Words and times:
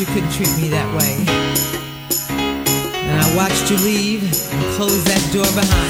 you 0.00 0.06
couldn't 0.06 0.32
treat 0.32 0.48
me 0.56 0.68
that 0.68 0.88
way. 0.96 1.12
And 3.06 3.20
I 3.20 3.36
watched 3.36 3.70
you 3.70 3.76
leave 3.84 4.22
and 4.22 4.74
close 4.74 5.04
that 5.04 5.30
door 5.30 5.44
behind. 5.52 5.89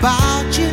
about 0.00 0.58
you. 0.58 0.69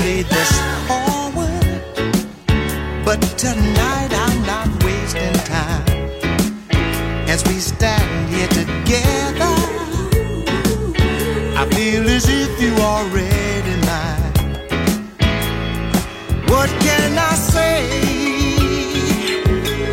this 0.00 0.52
forward. 0.88 1.82
But 3.04 3.20
tonight 3.36 4.10
I'm 4.12 4.46
not 4.46 4.68
wasting 4.84 5.34
time. 5.44 5.84
As 7.28 7.44
we 7.48 7.58
stand 7.58 8.28
here 8.34 8.48
together, 8.48 9.54
I 11.56 11.66
feel 11.74 12.08
as 12.08 12.26
if 12.28 12.60
you 12.62 12.74
already 12.76 13.76
mine. 13.90 14.32
What 16.48 16.70
can 16.86 17.18
I 17.18 17.34
say? 17.34 17.88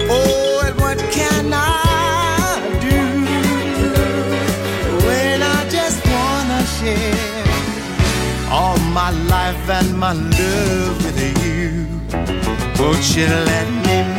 Oh, 0.09 0.61
and 0.65 0.79
what 0.79 0.97
can 1.11 1.53
I? 1.53 1.77
do 2.81 2.97
when 5.07 5.41
I 5.43 5.69
just 5.69 5.99
wanna 6.05 6.61
share 6.77 7.45
all 8.51 8.77
my 8.93 9.11
life 9.11 9.28
and 9.71 9.99
my 9.99 10.13
love 10.13 11.03
with 11.03 11.19
you. 11.45 11.85
Won't 12.79 13.15
you 13.15 13.27
let 13.27 13.69
me? 13.85 14.18